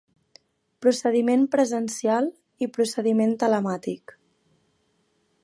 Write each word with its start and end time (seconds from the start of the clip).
Procediment 0.85 1.43
presencial 1.55 2.31
i 2.67 2.69
procediment 2.79 3.37
telemàtic. 3.45 4.17